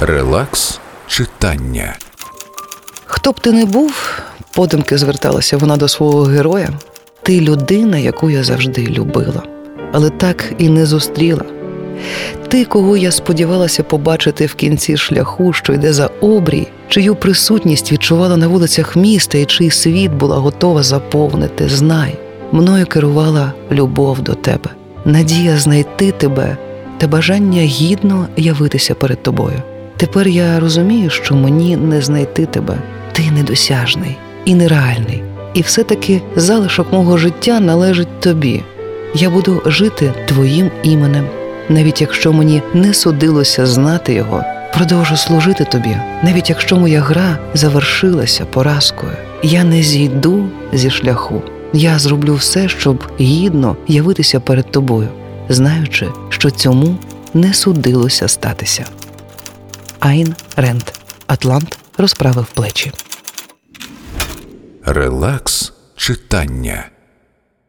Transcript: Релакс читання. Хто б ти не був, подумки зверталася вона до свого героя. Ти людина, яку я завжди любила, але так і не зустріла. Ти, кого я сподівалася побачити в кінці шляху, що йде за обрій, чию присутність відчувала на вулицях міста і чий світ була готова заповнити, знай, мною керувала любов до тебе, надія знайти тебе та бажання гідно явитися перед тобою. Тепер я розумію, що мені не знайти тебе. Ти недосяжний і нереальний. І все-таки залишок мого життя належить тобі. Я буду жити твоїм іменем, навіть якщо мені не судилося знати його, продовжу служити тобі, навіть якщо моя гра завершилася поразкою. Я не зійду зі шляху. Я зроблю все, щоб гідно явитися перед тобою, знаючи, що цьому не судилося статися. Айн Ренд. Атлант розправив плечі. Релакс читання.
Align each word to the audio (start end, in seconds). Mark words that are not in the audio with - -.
Релакс 0.00 0.80
читання. 1.06 1.96
Хто 3.06 3.32
б 3.32 3.40
ти 3.40 3.52
не 3.52 3.64
був, 3.64 4.22
подумки 4.54 4.98
зверталася 4.98 5.56
вона 5.56 5.76
до 5.76 5.88
свого 5.88 6.22
героя. 6.22 6.68
Ти 7.22 7.40
людина, 7.40 7.98
яку 7.98 8.30
я 8.30 8.44
завжди 8.44 8.86
любила, 8.86 9.42
але 9.92 10.10
так 10.10 10.52
і 10.58 10.68
не 10.68 10.86
зустріла. 10.86 11.44
Ти, 12.48 12.64
кого 12.64 12.96
я 12.96 13.10
сподівалася 13.10 13.82
побачити 13.82 14.46
в 14.46 14.54
кінці 14.54 14.96
шляху, 14.96 15.52
що 15.52 15.72
йде 15.72 15.92
за 15.92 16.06
обрій, 16.06 16.66
чию 16.88 17.14
присутність 17.14 17.92
відчувала 17.92 18.36
на 18.36 18.48
вулицях 18.48 18.96
міста 18.96 19.38
і 19.38 19.44
чий 19.44 19.70
світ 19.70 20.12
була 20.12 20.36
готова 20.36 20.82
заповнити, 20.82 21.68
знай, 21.68 22.18
мною 22.52 22.86
керувала 22.86 23.52
любов 23.70 24.20
до 24.20 24.34
тебе, 24.34 24.70
надія 25.04 25.58
знайти 25.58 26.12
тебе 26.12 26.56
та 26.98 27.06
бажання 27.06 27.62
гідно 27.62 28.28
явитися 28.36 28.94
перед 28.94 29.22
тобою. 29.22 29.62
Тепер 29.98 30.28
я 30.28 30.60
розумію, 30.60 31.10
що 31.10 31.34
мені 31.34 31.76
не 31.76 32.02
знайти 32.02 32.46
тебе. 32.46 32.78
Ти 33.12 33.30
недосяжний 33.30 34.16
і 34.44 34.54
нереальний. 34.54 35.22
І 35.54 35.62
все-таки 35.62 36.22
залишок 36.36 36.92
мого 36.92 37.16
життя 37.16 37.60
належить 37.60 38.20
тобі. 38.20 38.62
Я 39.14 39.30
буду 39.30 39.62
жити 39.66 40.12
твоїм 40.26 40.70
іменем, 40.82 41.26
навіть 41.68 42.00
якщо 42.00 42.32
мені 42.32 42.62
не 42.74 42.94
судилося 42.94 43.66
знати 43.66 44.12
його, 44.12 44.42
продовжу 44.74 45.16
служити 45.16 45.64
тобі, 45.64 45.96
навіть 46.22 46.50
якщо 46.50 46.76
моя 46.76 47.00
гра 47.00 47.38
завершилася 47.54 48.44
поразкою. 48.44 49.12
Я 49.42 49.64
не 49.64 49.82
зійду 49.82 50.48
зі 50.72 50.90
шляху. 50.90 51.42
Я 51.72 51.98
зроблю 51.98 52.34
все, 52.34 52.68
щоб 52.68 53.04
гідно 53.20 53.76
явитися 53.88 54.40
перед 54.40 54.70
тобою, 54.70 55.08
знаючи, 55.48 56.06
що 56.28 56.50
цьому 56.50 56.96
не 57.34 57.54
судилося 57.54 58.28
статися. 58.28 58.84
Айн 60.00 60.34
Ренд. 60.56 60.82
Атлант 61.26 61.78
розправив 61.98 62.46
плечі. 62.46 62.92
Релакс 64.84 65.72
читання. 65.96 66.84